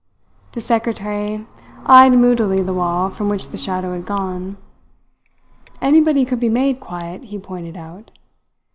The 0.53 0.61
secretary 0.61 1.45
eyed 1.85 2.13
moodily 2.13 2.63
the 2.63 2.73
wall 2.73 3.11
from 3.11 3.29
which 3.29 3.49
the 3.49 3.55
shadow 3.55 3.93
had 3.93 4.03
gone. 4.03 4.57
Anybody 5.79 6.25
could 6.25 6.39
be 6.39 6.49
made 6.49 6.79
quiet, 6.79 7.25
he 7.25 7.37
pointed 7.37 7.77
out. 7.77 8.09